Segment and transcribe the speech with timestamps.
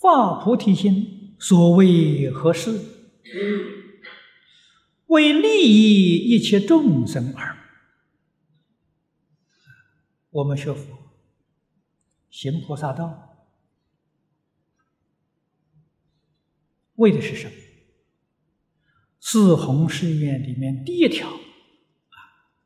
[0.00, 2.80] 发菩提心，所谓何事？
[5.08, 7.58] 为利益一切众生而。
[10.30, 10.96] 我们学佛，
[12.30, 13.46] 行菩萨道，
[16.94, 17.52] 为的是什么？
[19.20, 22.16] 四弘誓愿里面第一条啊，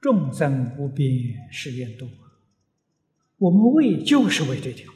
[0.00, 2.08] 众生无边誓愿度。
[3.38, 4.93] 我们为就是为这条，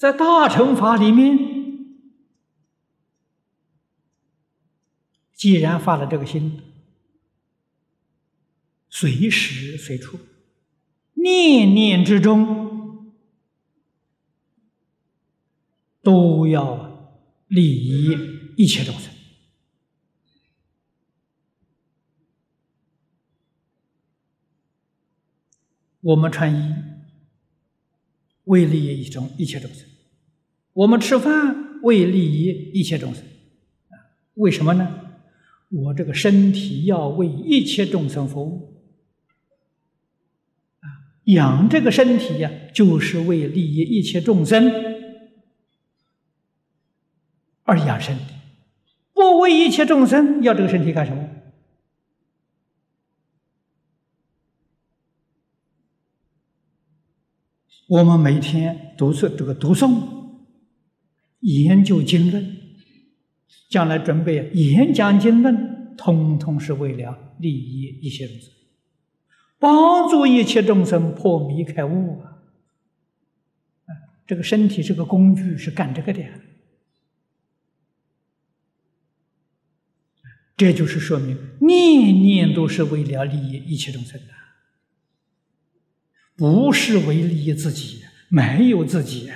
[0.00, 1.36] 在大乘法里面，
[5.34, 6.62] 既然发了这个心，
[8.88, 10.18] 随时随处，
[11.12, 13.12] 念念之中，
[16.00, 18.16] 都要利益
[18.56, 19.12] 一切众生。
[26.00, 26.74] 我们穿衣
[28.44, 29.89] 为利益一种一切众生，
[30.72, 33.24] 我们吃饭为利益一切众生，
[33.88, 33.94] 啊，
[34.34, 34.96] 为什么呢？
[35.70, 38.82] 我这个身体要为一切众生服务，
[40.80, 40.86] 啊，
[41.24, 44.72] 养这个身体呀，就是为利益一切众生
[47.62, 48.18] 而养身，
[49.12, 51.28] 不为一切众生，要这个身体干什么？
[57.86, 60.19] 我们每天读诵这个读诵、
[61.40, 62.56] 研究经论，
[63.68, 68.50] 将来准备演讲经论，通通是为了利益一切众生，
[69.58, 72.40] 帮助一切众生破迷开悟啊！
[74.26, 76.22] 这个身体是个工具，是干这个的。
[80.56, 84.26] 这就是说明，念念都是为了利益一切众生的。
[86.36, 89.30] 不是为利益自己，没有自己。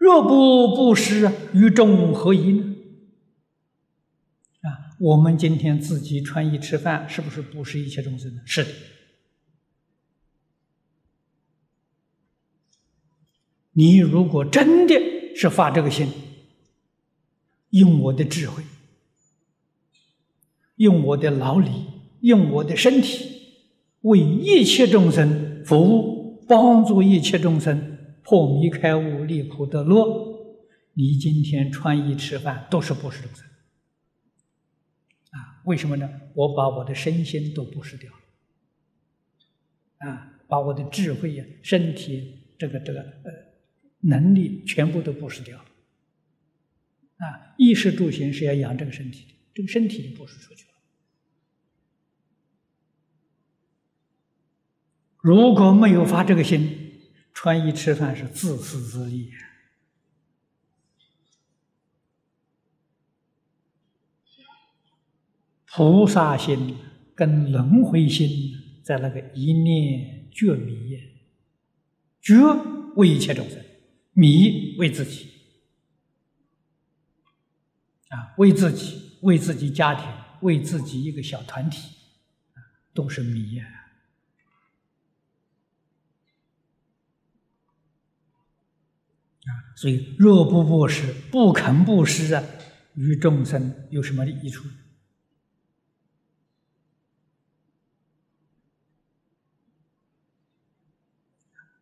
[0.00, 2.74] 若不布施，与众何异呢？
[4.62, 8.40] 啊，我们今天自己穿衣吃饭，是不是布施一切众生呢？
[8.46, 8.70] 是的。
[13.72, 14.94] 你如果真的
[15.36, 16.08] 是发这个心，
[17.68, 18.62] 用我的智慧，
[20.76, 21.68] 用我的劳力。
[22.22, 23.30] 用我的身体
[24.02, 27.96] 为一切众生服务，帮助一切众生
[28.30, 30.38] 破迷开悟、离苦得乐。
[30.92, 33.44] 你今天穿衣吃饭都是布施众生
[35.30, 35.60] 啊？
[35.64, 36.08] 为什么呢？
[36.34, 43.32] 我把我的身心都布施掉了啊，把我的智慧呀、身体这个这个呃
[43.98, 45.64] 能力全部都布施掉了
[47.16, 47.56] 啊。
[47.58, 50.74] 衣食住行是要养这个身体的，这个身体就布施出去了。
[55.18, 56.89] 如果没有发这个心，
[57.42, 59.32] 穿衣吃饭是自私自利。
[65.64, 66.76] 菩萨心
[67.14, 68.28] 跟轮回心
[68.84, 71.00] 在那个一念觉迷呀，
[72.20, 72.36] 觉
[72.96, 73.58] 为一切众生，
[74.12, 75.30] 迷为自己
[78.08, 80.04] 啊，为自己，为自己家庭，
[80.42, 81.88] 为自己一个小团体，
[82.92, 83.79] 都是迷呀。
[89.80, 92.44] 所以，若不布施，不肯布施啊，
[92.96, 94.68] 与众生有什么益处？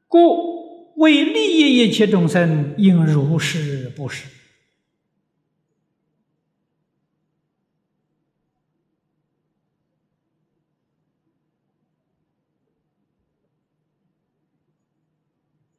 [0.06, 4.28] 故为利益一切众生，应如是布施。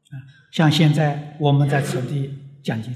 [0.09, 0.17] 啊
[0.51, 2.33] 像现在我们在此地
[2.63, 2.95] 讲经，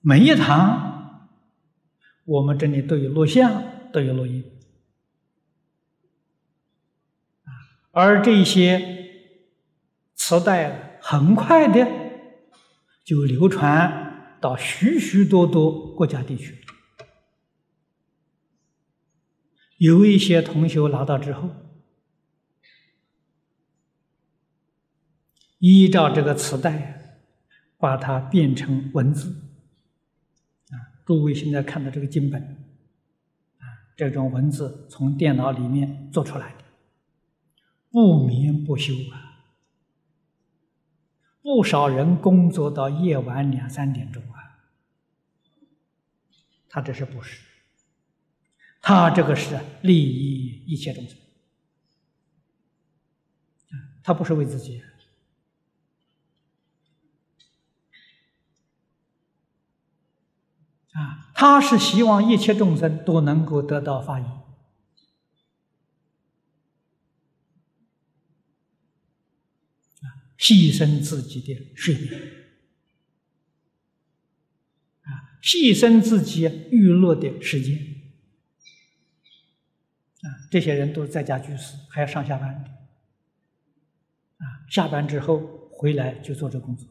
[0.00, 1.28] 每一堂
[2.24, 3.62] 我们这里都有录像，
[3.92, 4.44] 都有录音，
[7.92, 9.08] 而这些
[10.16, 11.86] 磁带很快的
[13.04, 16.64] 就流传到许许多多国家地区，
[19.78, 21.48] 有一些同学拿到之后。
[25.60, 27.18] 依照这个磁带，
[27.78, 29.30] 把它变成文字。
[30.70, 30.74] 啊，
[31.06, 32.42] 诸位现在看到这个经本，
[33.58, 33.64] 啊，
[33.94, 36.64] 这种文字从电脑里面做出来的，
[37.90, 39.52] 不眠不休啊，
[41.42, 44.64] 不少人工作到夜晚两三点钟啊，
[46.70, 47.42] 他这是不是？
[48.80, 51.18] 他这个是利益一切众生，
[54.02, 54.82] 他不是为自己。
[60.92, 64.24] 啊，他是希望一切众生都能够得到法益，
[70.02, 72.20] 啊，牺牲自己的睡眠，
[75.02, 76.42] 啊，牺牲自己
[76.72, 77.76] 娱乐的时间，
[80.22, 82.52] 啊，这些人都是在家居士，还要上下班，
[84.38, 86.88] 啊，下班之后回来就做这工作。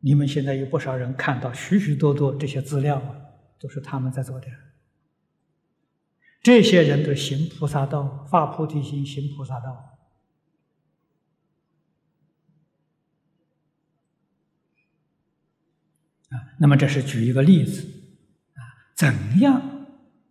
[0.00, 3.20] 你们现在有不少人看到许许多多这些资料啊，
[3.58, 4.46] 都是他们在做的。
[6.42, 9.98] 这些人都行菩萨道，发菩提心，行菩萨道。
[16.30, 17.82] 啊，那么这是举一个例子，
[18.54, 18.60] 啊，
[18.94, 19.86] 怎样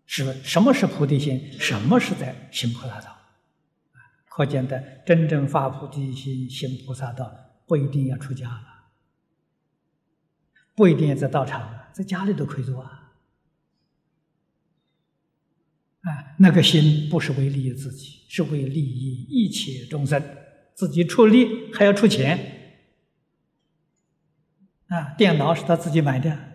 [0.07, 1.51] 是什么是菩提心？
[1.59, 3.15] 什么是在行菩萨道？
[4.29, 7.31] 可见的真正发菩提心、行菩萨道，
[7.67, 8.65] 不一定要出家。
[10.79, 13.11] 不一定在道场，在家里都可以做啊！
[16.03, 20.23] 啊，那个心不是为利益自己，是为利益一切众生。
[20.73, 22.85] 自己出力还要出钱
[24.87, 25.15] 啊！
[25.17, 26.47] 电脑是他自己买的啊，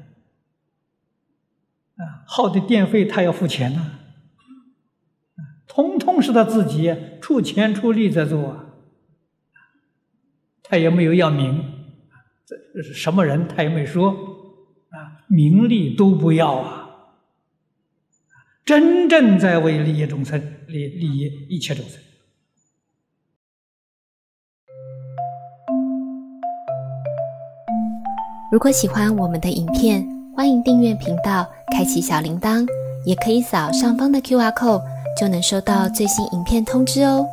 [2.26, 3.98] 耗的电费他要付钱呐，
[5.66, 8.70] 通通是他自己出钱出力在做啊，
[10.62, 11.73] 他也没有要名。
[12.46, 13.48] 这是什么人？
[13.48, 14.10] 他也没说，
[14.90, 16.90] 啊，名利都不要啊，
[18.64, 21.98] 真正在为利益众生，利利益一切众生。
[28.52, 30.06] 如果喜欢我们的影片，
[30.36, 32.64] 欢迎订阅频道，开启小铃铛，
[33.04, 34.82] 也可以扫上方的 Q R code，
[35.18, 37.26] 就能收到最新影片通知哦。